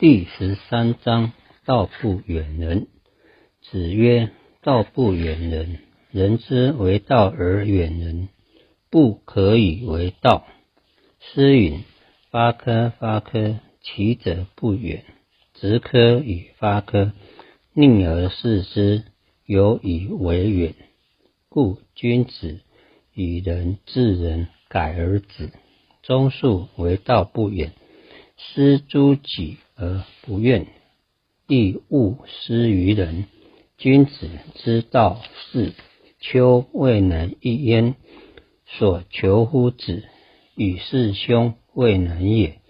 [0.00, 1.32] 第十三章：
[1.66, 2.86] 道不远人。
[3.60, 4.30] 子曰
[4.64, 5.80] ：“道不远人，
[6.10, 8.30] 人之为道而远人，
[8.88, 10.46] 不可以为道。”
[11.20, 11.84] 诗云
[12.32, 15.02] ：“发科发科，其则不远；
[15.52, 17.12] 直科与发科，
[17.74, 19.04] 宁而视之，
[19.44, 20.74] 有以为远。
[21.50, 22.60] 故君子
[23.12, 25.50] 以仁治人，改而止。
[26.02, 27.74] 忠恕为道不远。
[28.38, 30.66] 施诸己。”而不怨，
[31.48, 33.24] 亦勿施于人。
[33.78, 35.72] 君子之道是：
[36.20, 37.94] 丘未能一焉，
[38.66, 40.04] 所求乎子
[40.54, 42.60] 与是兄未能也；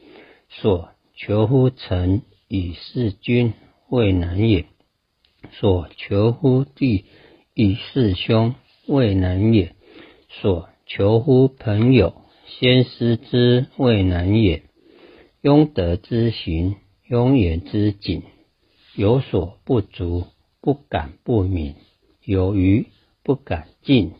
[0.48, 3.54] 所求乎臣以是君
[3.88, 4.66] 未能也；
[5.50, 7.06] 所求乎弟
[7.54, 8.54] 以是兄
[8.86, 9.70] 未能也；
[10.28, 14.62] 所求乎朋友先师之未能也。
[15.42, 16.76] 庸德之行。
[17.10, 18.22] 庸言之谨，
[18.94, 20.28] 有所不足，
[20.60, 21.74] 不敢不敏；
[22.24, 22.86] 有余，
[23.24, 24.12] 不敢进。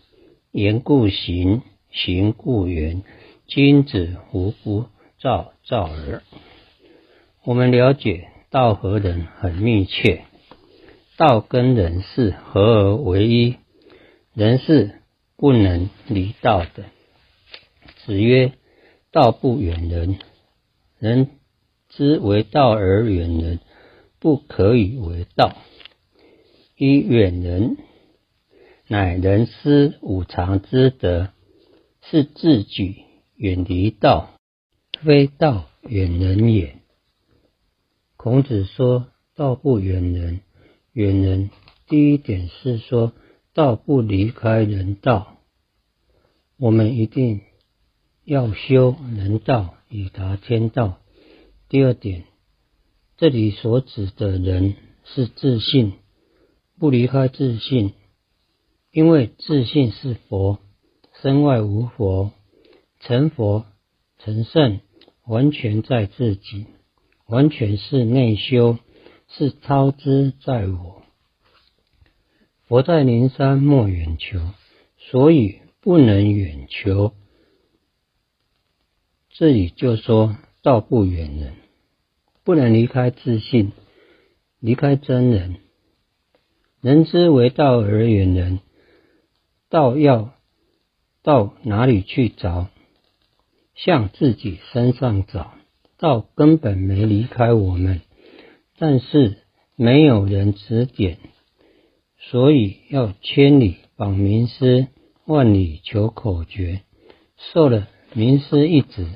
[0.51, 3.05] 言故行，行故远。
[3.47, 4.87] 君子无不
[5.21, 6.25] 造造耳。
[7.45, 10.25] 我们了解道和人很密切，
[11.17, 13.55] 道跟人是合而为一，
[14.35, 14.97] 人是
[15.37, 16.87] 不能离道的。
[18.05, 18.51] 子曰
[19.13, 20.19] ：“道不远人，
[20.99, 21.31] 人。”
[21.91, 23.61] 之为道而远人，
[24.19, 25.57] 不可以为道。
[26.77, 27.77] 以远人，
[28.89, 31.31] 乃人思五常之德，
[32.01, 33.03] 是自举
[33.37, 34.31] 远离道，
[35.03, 36.77] 非道远人也。
[38.17, 40.41] 孔子说道不远人，
[40.93, 41.51] 远人
[41.87, 43.13] 第一点是说
[43.53, 45.39] 道不离开人道。
[46.57, 47.41] 我们一定
[48.25, 50.99] 要修人道，以达天道。
[51.71, 52.25] 第二点，
[53.17, 55.93] 这里所指的人是自信，
[56.81, 57.93] 不离开自信，
[58.91, 60.59] 因为自信是佛，
[61.23, 62.33] 身外无佛，
[62.99, 63.67] 成佛
[64.19, 64.81] 成圣
[65.25, 66.67] 完全在自己，
[67.29, 68.77] 完全是内修，
[69.29, 71.05] 是超之在我。
[72.67, 74.41] 佛在灵山莫远求，
[74.99, 77.15] 所以不能远求。
[79.29, 80.37] 这里就说。
[80.63, 81.55] 道不远人，
[82.45, 83.73] 不能离开自信，
[84.59, 85.57] 离开真人。
[86.83, 88.61] 人之为道而远人，
[89.71, 90.35] 道要
[91.23, 92.69] 到哪里去找？
[93.75, 95.55] 向自己身上找。
[95.97, 98.01] 道根本没离开我们，
[98.79, 99.39] 但是
[99.77, 101.19] 没有人指点，
[102.19, 104.89] 所以要千里访名师，
[105.27, 106.83] 万里求口诀。
[107.53, 109.07] 受了名师一指。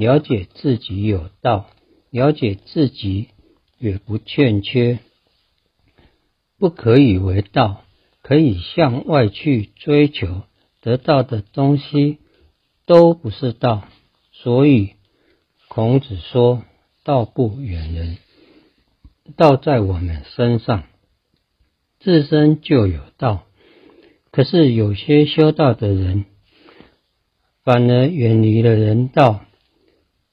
[0.00, 1.68] 了解自己有道，
[2.08, 3.28] 了解自己
[3.78, 4.98] 也不欠缺，
[6.58, 7.84] 不可以为道，
[8.22, 10.44] 可以向外去追求
[10.80, 12.16] 得到的东西，
[12.86, 13.84] 都不是道。
[14.32, 14.94] 所以
[15.68, 16.64] 孔子说
[17.04, 18.16] ：“道不远人，
[19.36, 20.84] 道在我们身上，
[21.98, 23.44] 自身就有道。
[24.30, 26.24] 可是有些修道的人，
[27.64, 29.44] 反而远离了人道。”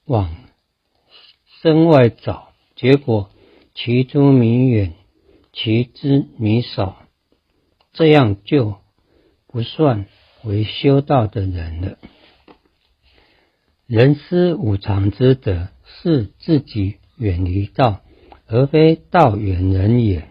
[0.08, 0.34] 往
[1.60, 3.28] 身外找，结果
[3.74, 4.94] 其中弥远，
[5.52, 7.02] 其知弥少，
[7.92, 8.76] 这样就
[9.46, 10.06] 不算
[10.44, 11.98] 为修道的人了。
[13.86, 18.00] 人思五常之德，是自己远离道，
[18.46, 20.26] 而非道远人也。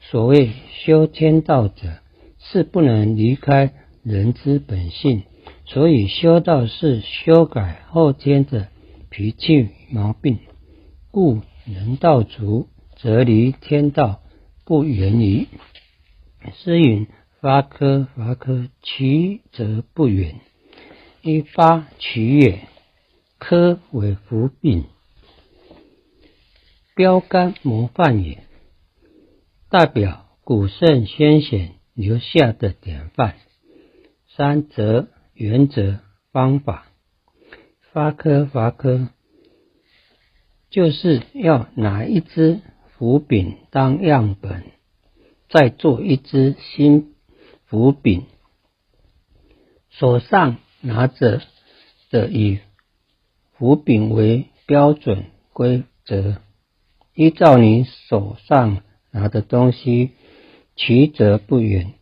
[0.00, 0.52] 所谓
[0.84, 1.98] 修天道者，
[2.38, 3.74] 是不能离开
[4.04, 5.24] 人之本性。
[5.68, 8.68] 所以修道是修改后天的
[9.10, 10.38] 脾气毛病，
[11.10, 14.22] 故人道足，则离天道
[14.64, 15.46] 不远矣。
[16.54, 17.06] 诗云
[17.42, 20.40] ：“发科发科，其则不远。”
[21.20, 22.60] 一发其也，
[23.36, 24.84] 科为福病，
[26.94, 28.42] 标杆模范也，
[29.68, 33.36] 代表古圣先贤留下的典范。
[34.34, 35.08] 三则。
[35.38, 36.00] 原则
[36.32, 36.88] 方法，
[37.92, 39.08] 发科发科，
[40.68, 44.64] 就是要拿一只符饼当样本，
[45.48, 47.14] 再做一只新
[47.66, 48.26] 符饼，
[49.90, 51.40] 手上拿着
[52.10, 52.58] 的以
[53.52, 56.42] 符饼为标准规则，
[57.14, 58.82] 依照你手上
[59.12, 60.10] 拿的东西，
[60.74, 61.94] 其则不远，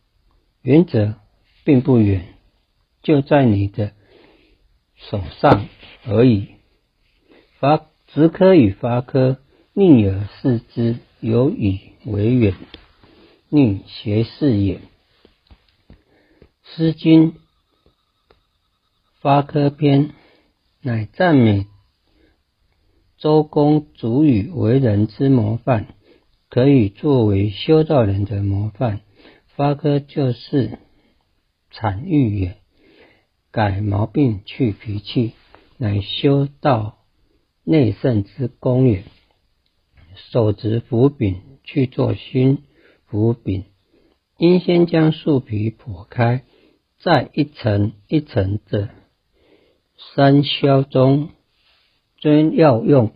[0.62, 1.16] 原则
[1.66, 2.35] 并不远。
[3.06, 3.92] 就在你的
[4.96, 5.68] 手上
[6.04, 6.48] 而已。
[7.60, 9.38] 发直科与发科，
[9.74, 12.54] 宁而视之，有以为远，
[13.48, 14.78] 宁邪视也。
[16.64, 17.32] 《诗经·
[19.20, 20.08] 发科篇》
[20.82, 21.66] 乃赞美
[23.18, 25.94] 周公主语为人之模范，
[26.50, 29.02] 可以作为修道人的模范。
[29.54, 30.80] 发科就是
[31.70, 32.58] 产育也，
[33.56, 35.32] 改毛病去脾气，
[35.78, 36.98] 乃修道
[37.64, 39.04] 内圣之功也。
[40.30, 42.64] 手执斧柄去做熏
[43.06, 43.64] 斧柄，
[44.36, 46.44] 应先将树皮剖开，
[46.98, 48.90] 再一层一层的
[50.14, 51.30] 三削中，
[52.18, 53.14] 真要用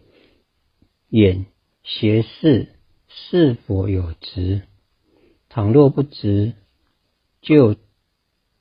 [1.11, 1.45] 眼
[1.85, 2.77] 斜视
[3.09, 4.63] 是否有直。
[5.51, 6.55] 倘若不直，
[7.43, 7.77] 就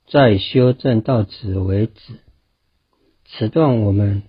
[0.10, 2.20] 再修正到此为止。
[3.26, 4.24] 此段我们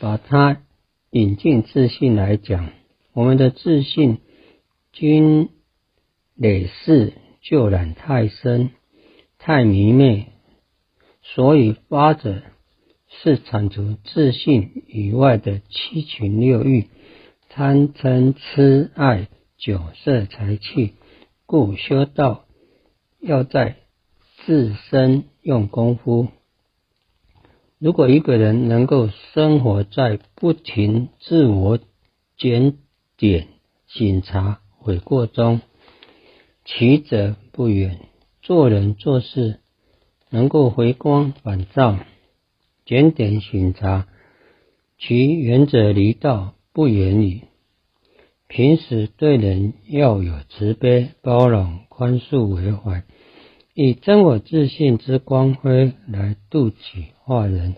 [0.00, 0.62] 把它
[1.10, 2.72] 引进自信来讲，
[3.12, 4.18] 我们的自信
[4.92, 5.48] 均
[6.34, 8.70] 累世旧染太深、
[9.38, 10.26] 太迷昧，
[11.22, 12.42] 所以发者
[13.08, 16.88] 是铲除自信以外的七情六欲、
[17.48, 20.94] 贪嗔痴爱、酒色财气。
[21.46, 22.46] 故修道
[23.20, 23.76] 要在
[24.44, 26.28] 自身用功夫。
[27.78, 31.78] 如果一个人能够生活在不停自我
[32.36, 32.78] 检
[33.16, 33.48] 点、
[33.88, 35.60] 检查、悔过中，
[36.64, 38.00] 其则不远。
[38.40, 39.60] 做人做事
[40.28, 41.98] 能够回光返照、
[42.84, 44.08] 检点审查，
[44.98, 47.42] 其原则离道不远矣。
[48.48, 53.04] 平时对人要有慈悲、包容、宽恕为怀，
[53.74, 57.76] 以真我自信之光辉来度己化人。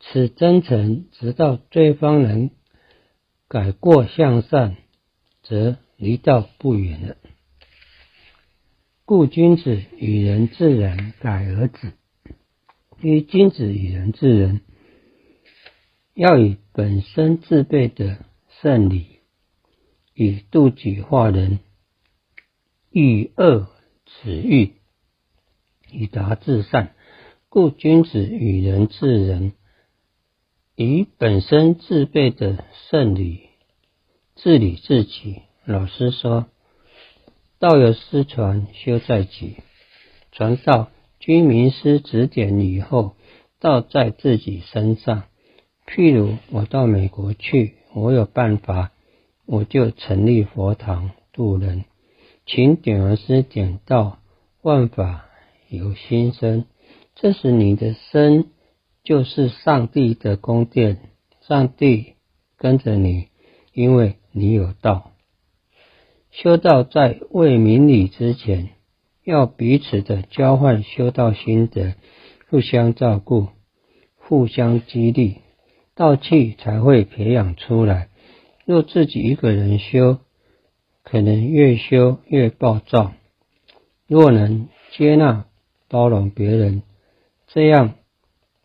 [0.00, 2.50] 此真诚，直到对方能
[3.48, 4.76] 改过向善，
[5.42, 7.16] 则离道不远了。
[9.04, 11.92] 故君子与人自然，改而止。
[13.02, 14.62] 因君子与人自人，
[16.14, 18.24] 要以本身自备的
[18.62, 19.06] 圣礼。
[20.14, 21.60] 以度己化人，
[22.90, 23.68] 欲恶
[24.04, 24.74] 止欲，
[25.92, 26.94] 以达至善。
[27.48, 29.52] 故君子与人治人，
[30.76, 33.48] 以本身自备的圣理
[34.36, 35.42] 治理自己。
[35.64, 36.46] 老师说
[37.58, 39.56] ：“道有失传，修在己。
[40.32, 43.16] 传道居民师指点以后，
[43.58, 45.24] 道在自己身上。
[45.86, 48.92] 譬如我到美国去，我有办法。”
[49.46, 51.84] 我就成立佛堂度人，
[52.46, 54.20] 请点儿师点到
[54.62, 55.28] 万法
[55.70, 56.66] 由心生。
[57.14, 58.50] 这时你的身
[59.02, 60.98] 就是上帝的宫殿，
[61.40, 62.14] 上帝
[62.56, 63.28] 跟着你，
[63.72, 65.12] 因为你有道。
[66.30, 68.70] 修道在未明理之前，
[69.24, 71.94] 要彼此的交换修道心得，
[72.48, 73.48] 互相照顾，
[74.16, 75.38] 互相激励，
[75.94, 78.08] 道气才会培养出来。
[78.64, 80.18] 若自己一个人修，
[81.02, 83.12] 可能越修越暴躁。
[84.06, 85.46] 若能接纳、
[85.90, 86.82] 包容别人，
[87.48, 87.94] 这样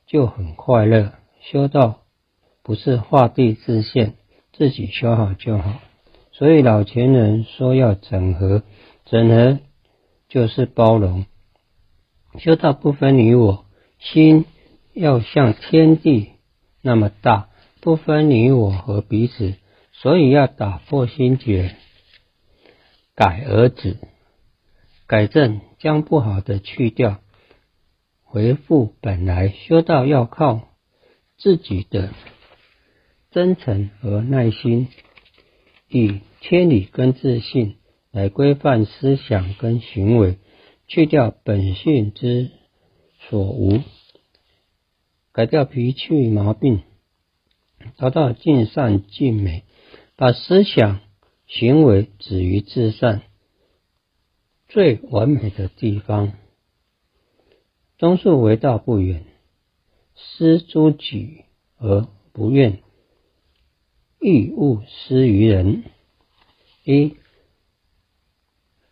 [0.05, 1.13] 就很快乐。
[1.41, 2.03] 修道
[2.61, 4.13] 不是画地自限，
[4.53, 5.79] 自己修好就好。
[6.31, 8.61] 所以老前人说要整合，
[9.05, 9.59] 整合
[10.29, 11.25] 就是包容。
[12.37, 13.65] 修道不分你我，
[13.97, 14.45] 心
[14.93, 16.33] 要像天地
[16.81, 17.49] 那么大，
[17.81, 19.55] 不分你我和彼此。
[19.93, 21.73] 所以要打破心结，
[23.15, 23.97] 改而止，
[25.07, 27.21] 改正将不好的去掉，
[28.35, 29.47] 回复本来。
[29.47, 30.67] 修道要靠
[31.37, 32.09] 自己的
[33.31, 34.89] 真诚和耐心，
[35.87, 37.77] 以天理跟自信
[38.11, 40.37] 来规范思想跟行为，
[40.85, 42.51] 去掉本性之
[43.29, 43.79] 所无，
[45.31, 46.81] 改掉脾气毛病，
[47.95, 49.63] 达到尽善尽美。
[50.17, 50.99] 把思想、
[51.47, 53.21] 行为止于至善，
[54.67, 56.33] 最完美的地方。
[57.97, 59.25] 中恕为道不远，
[60.15, 61.45] 施诸己
[61.77, 62.81] 而不怨，
[64.19, 65.83] 欲勿施于人。
[66.83, 67.15] 一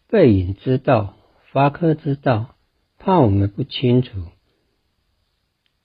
[0.08, 1.16] 背影之道、
[1.52, 2.56] 发科之道，
[2.98, 4.26] 怕我们不清楚。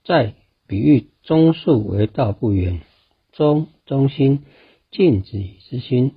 [0.05, 0.35] 再
[0.67, 2.81] 比喻中恕为道不远，
[3.33, 4.45] 中中心。
[4.91, 6.15] 尽己之心，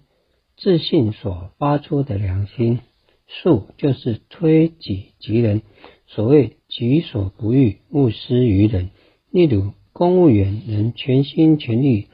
[0.55, 2.79] 自信所发出的良心，
[3.27, 5.61] 术就是推己及人。
[6.13, 8.89] 所谓己所不欲，勿施于人。
[9.29, 12.09] 例如，公务员能全心全力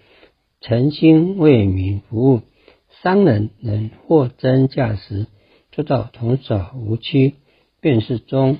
[0.61, 2.41] 诚心为民服务，
[3.01, 5.25] 商人能货真价实，
[5.71, 7.33] 做到童叟无欺，
[7.81, 8.59] 便是忠。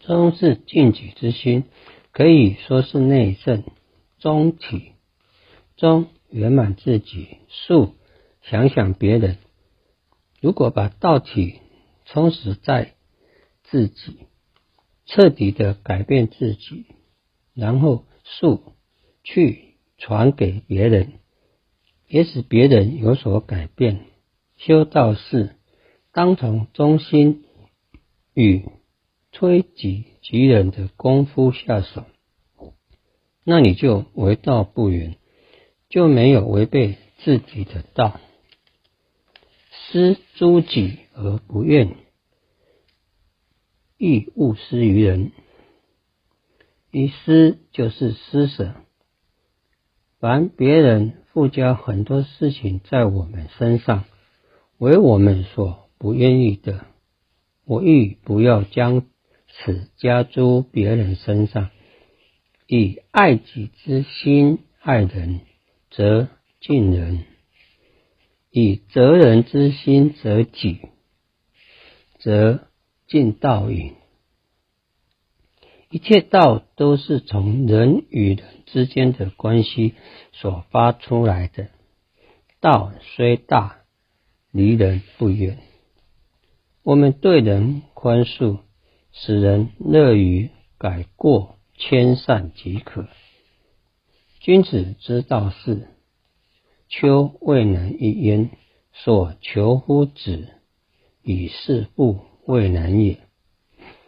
[0.00, 1.64] 忠是尽己之心，
[2.10, 3.64] 可以说是内圣。
[4.18, 4.92] 忠体，
[5.76, 7.92] 忠圆满自己，术
[8.40, 9.36] 想想别人。
[10.40, 11.56] 如果把道体
[12.06, 12.94] 充实在
[13.72, 14.18] 自己，
[15.06, 16.84] 彻底的改变自己，
[17.54, 18.74] 然后术
[19.24, 21.14] 去传给别人，
[22.06, 24.04] 也使别人有所改变。
[24.58, 25.56] 修道士
[26.12, 27.46] 当从忠心
[28.34, 28.66] 与
[29.30, 32.04] 推己及人的功夫下手。
[33.42, 35.16] 那你就为道不远，
[35.88, 38.20] 就没有违背自己的道。
[39.70, 41.96] 思诸己而不怨，
[44.04, 45.30] 亦勿施于人。
[46.90, 48.74] 于施就是施舍，
[50.18, 54.02] 凡别人附加很多事情在我们身上，
[54.76, 56.84] 为我们所不愿意的，
[57.64, 59.06] 我亦不要将
[59.46, 61.70] 此加诸别人身上。
[62.66, 65.42] 以爱己之心爱人，
[65.92, 66.26] 则
[66.60, 67.18] 敬人；
[68.50, 70.80] 以责人之心责己，
[72.18, 72.66] 则
[73.12, 73.92] 尽道矣。
[75.90, 79.92] 一切道都是从人与人之间的关系
[80.32, 81.68] 所发出来的。
[82.58, 83.80] 道虽大，
[84.50, 85.58] 离人不远。
[86.82, 88.60] 我们对人宽恕，
[89.12, 91.58] 使人乐于改过。
[91.76, 93.08] 谦善即可。
[94.40, 95.88] 君子之道是：
[96.88, 98.48] 秋未能一焉，
[98.94, 100.48] 所求乎子
[101.22, 103.16] 以事不未能也；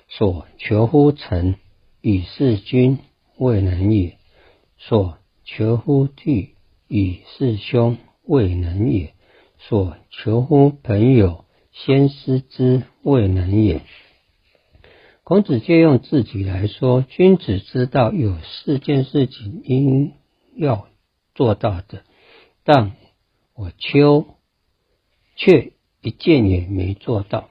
[0.09, 1.57] 所求乎臣
[2.01, 2.99] 以事君
[3.39, 4.17] 未能也；
[4.77, 6.55] 所求乎弟
[6.89, 9.11] 以事兄未能也；
[9.59, 13.81] 所求乎朋友先师之未能也。
[15.23, 20.13] 孔子借用自己来说，君子之道有四件事情应
[20.55, 20.89] 要
[21.35, 22.05] 做到的，
[22.63, 22.93] 但
[23.55, 24.27] 我丘
[25.37, 25.73] 却
[26.03, 27.49] 一件也没做到。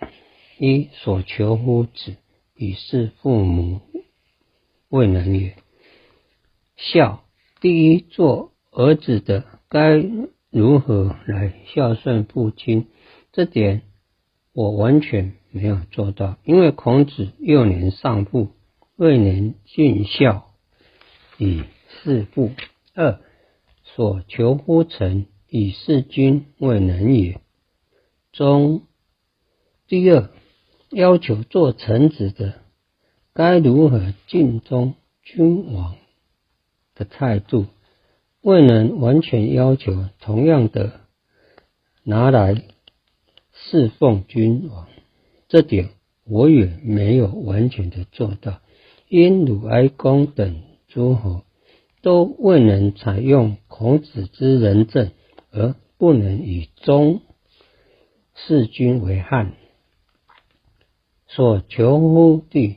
[0.65, 2.15] 一所求乎子
[2.55, 3.81] 以事父母
[4.87, 5.57] 未能也。
[6.77, 7.25] 孝
[7.59, 9.97] 第一做儿子的该
[10.51, 12.87] 如何来孝顺父亲？
[13.33, 13.81] 这点
[14.53, 15.33] 我完全。
[15.55, 18.49] 没有做到，因为孔子幼年丧父，
[18.95, 20.49] 未能尽孝
[21.37, 22.49] 以事父；
[22.95, 23.19] 二
[23.83, 27.39] 所求乎臣以事君，未能也。
[28.31, 28.87] 中
[29.87, 30.31] 第二
[30.93, 32.53] 要求做臣子的，
[33.33, 35.95] 该如何尽忠君王
[36.95, 37.65] 的态度，
[38.41, 41.01] 未能完全要求同样的
[42.03, 42.61] 拿来
[43.51, 44.87] 侍奉君王。
[45.47, 45.89] 这点
[46.25, 48.59] 我也没有完全的做到，
[49.07, 51.43] 因鲁哀公等诸侯
[52.01, 55.11] 都未能采用孔子之仁政，
[55.51, 57.21] 而不能以忠
[58.35, 59.53] 事君为汉。
[61.35, 62.75] 所求乎地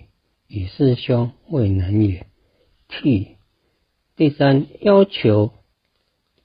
[0.49, 2.27] 以师兄，未能也。
[2.89, 3.37] 替
[4.17, 5.53] 第三要求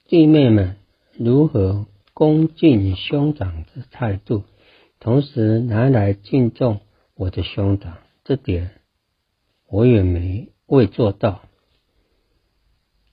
[0.09, 0.75] 弟妹们
[1.17, 4.43] 如何恭敬兄长的态度。
[4.99, 6.81] 同时拿来敬重
[7.15, 8.71] 我的兄长，这点
[9.69, 11.43] 我也没未做到。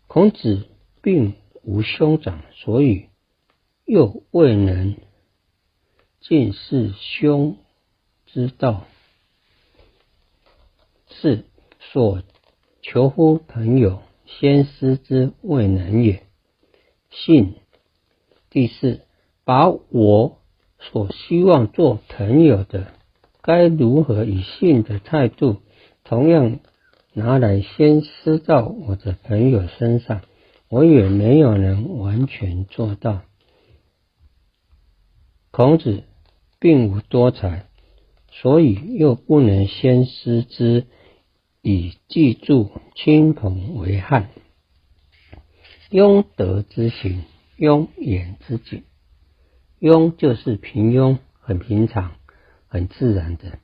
[0.08, 0.66] 孔子
[1.02, 3.06] 并无兄长，所以
[3.84, 4.96] 又未能
[6.20, 7.58] 尽是兄
[8.32, 8.84] 之道。
[11.10, 11.44] 是
[11.80, 12.22] 所
[12.82, 16.22] 求乎朋友，先师之未能也。
[17.10, 17.56] 信
[18.50, 19.00] 第四，
[19.44, 20.38] 把我。
[20.80, 22.92] 所希望做朋友的，
[23.42, 25.56] 该如何以信的态度，
[26.04, 26.60] 同样
[27.14, 30.22] 拿来先施到我的朋友身上，
[30.68, 33.22] 我也没有能完全做到。
[35.50, 36.04] 孔子
[36.60, 37.66] 并无多才，
[38.40, 40.86] 所以又不能先施之，
[41.60, 44.30] 以记住亲朋为憾。
[45.90, 47.24] 庸德之行，
[47.58, 48.84] 庸言之谨。
[49.80, 52.12] 庸就是平庸，很平常，
[52.68, 53.58] 很自然的，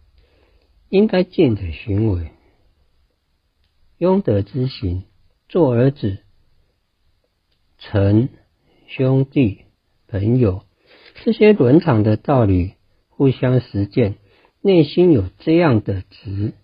[0.89, 2.33] 应该见的行为。
[3.99, 5.05] 庸德之行，
[5.49, 6.19] 做儿子、
[7.79, 8.29] 臣、
[8.89, 9.67] 兄弟、
[10.09, 10.65] 朋友，
[11.25, 12.75] 这些伦常的道理，
[13.09, 14.17] 互相实践，
[14.67, 16.55] 内心有这样的值，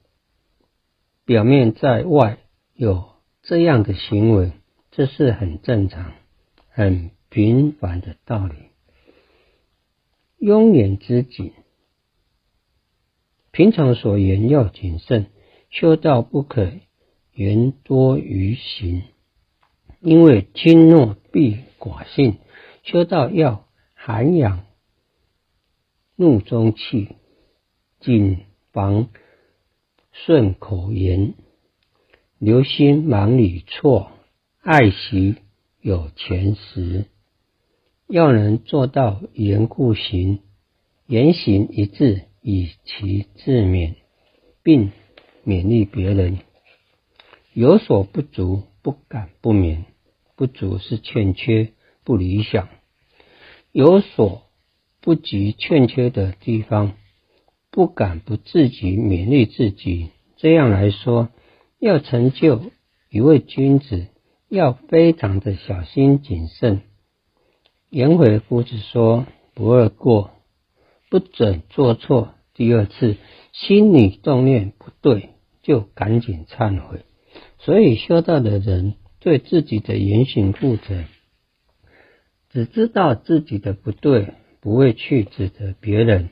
[1.26, 2.38] 表面在外
[2.72, 3.10] 有
[3.42, 4.52] 这样的行为，
[4.90, 6.14] 这是很正常，
[6.70, 8.54] 很平凡的道理。
[10.38, 11.52] 庸言之谨，
[13.50, 15.26] 平常所言要谨慎，
[15.68, 16.72] 修道不可
[17.34, 19.02] 言多于行，
[20.00, 22.38] 因为轻诺必寡信。
[22.82, 24.64] 修道要涵养
[26.16, 27.16] 怒中气，
[28.00, 28.38] 谨
[28.72, 29.10] 防
[30.10, 31.34] 顺口言，
[32.38, 34.12] 留心忙里错，
[34.62, 35.36] 爱惜
[35.82, 37.04] 有钱时。
[38.06, 40.40] 要能做到言故行，
[41.06, 43.96] 言行一致，以其自勉，
[44.62, 44.92] 并
[45.44, 46.38] 勉励别人。
[47.52, 49.84] 有所不足，不敢不勉。
[50.36, 52.70] 不足是欠缺，不理想。
[53.72, 54.44] 有所
[55.02, 56.94] 不及、欠缺的地方，
[57.70, 60.10] 不敢不自己勉励自己。
[60.36, 61.28] 这样来说，
[61.78, 62.72] 要成就
[63.10, 64.06] 一位君子，
[64.48, 66.82] 要非常的小心谨慎。
[67.90, 70.30] 颜回夫子说：“不二过，
[71.10, 72.34] 不准做错。
[72.54, 73.16] 第二次
[73.52, 75.30] 心理动念不对，
[75.62, 77.04] 就赶紧忏悔。
[77.58, 81.04] 所以修道的人对自己的言行负责，
[82.50, 86.30] 只知道自己的不对，不会去指责别人。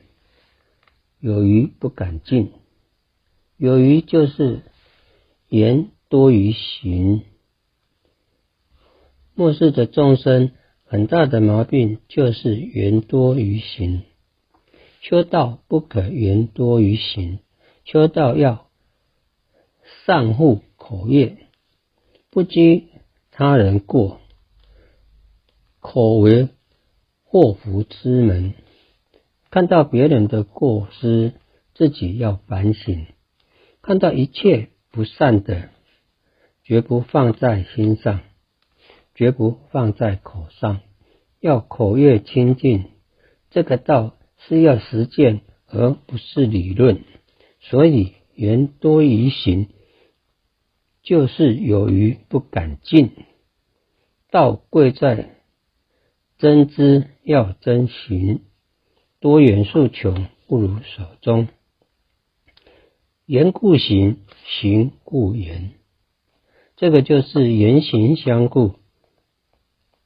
[1.20, 2.52] 有余不敢进，
[3.56, 4.62] 有余就是
[5.48, 7.22] 言多于行。
[9.34, 10.52] 末世的众生。”
[10.90, 14.04] 很大的毛病就是言多于行，
[15.02, 17.40] 修道不可言多于行，
[17.84, 18.70] 修道要
[20.06, 21.36] 善护口业，
[22.30, 22.88] 不积
[23.30, 24.18] 他人过，
[25.80, 26.48] 口为
[27.22, 28.54] 祸福之门。
[29.50, 31.32] 看到别人的过失，
[31.74, 33.06] 自己要反省；
[33.82, 35.70] 看到一切不善的，
[36.64, 38.20] 绝不放在心上。
[39.14, 40.80] 绝不放在口上，
[41.40, 42.84] 要口越清净。
[43.50, 44.14] 这个道
[44.46, 47.02] 是要实践，而不是理论。
[47.58, 49.70] 所以言多于行，
[51.02, 53.10] 就是有余不敢进。
[54.30, 55.30] 道贵在
[56.38, 58.42] 真知，要真行。
[59.20, 61.48] 多言数穷，不如手中。
[63.26, 65.72] 言故行，行故言。
[66.76, 68.76] 这个就是言行相顾。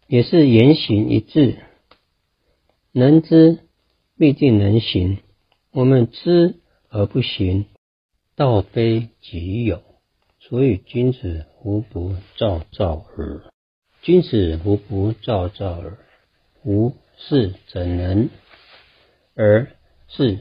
[0.07, 1.59] 也是言行一致，
[2.91, 3.59] 能知
[4.17, 5.19] 必定能行。
[5.73, 7.67] 我们知而不行，
[8.35, 9.83] 道非己有。
[10.41, 13.43] 所以君子无不躁躁耳。
[14.01, 15.99] 君子无不躁躁耳。
[16.65, 18.31] 无是怎能？
[19.35, 19.69] 而
[20.09, 20.41] 是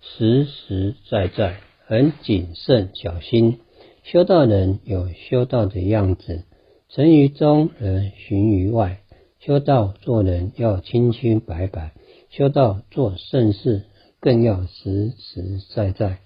[0.00, 3.60] 实实在在，很谨慎小心。
[4.02, 6.44] 修道人有修道的样子。
[6.88, 9.00] 成于中而行于外，
[9.40, 11.92] 修道做人要清清白白，
[12.30, 13.82] 修道做圣事
[14.20, 16.20] 更要实实在在。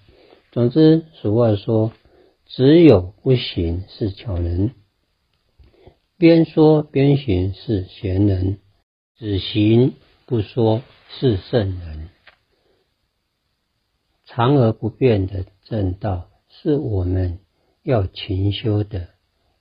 [0.51, 1.91] 总之，俗话说
[2.45, 4.75] ：“只有不行是巧人，
[6.17, 8.59] 边说边行是贤人，
[9.17, 9.95] 只行
[10.27, 10.83] 不说
[11.19, 12.09] 是圣人。”
[14.25, 17.39] 常而不变的正道，是我们
[17.83, 19.09] 要勤修的。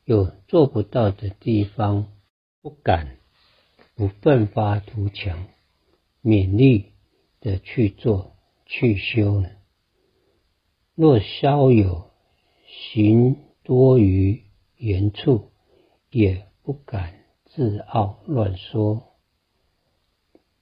[0.04, 2.08] 有做不到的地方，
[2.62, 3.16] 不敢
[3.94, 5.46] 不奋发图强，
[6.22, 6.92] 勉励
[7.40, 8.36] 的去做
[8.66, 9.50] 去修呢？
[10.94, 12.10] 若稍有
[12.92, 14.44] 行多于
[14.76, 15.50] 言处，
[16.10, 19.09] 也不敢自傲乱说，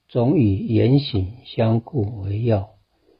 [0.09, 2.71] 总以言行相顾为要。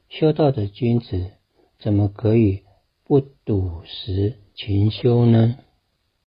[0.08, 1.30] 修道的君子，
[1.78, 2.64] 怎么可以
[3.04, 5.56] 不笃实勤修呢？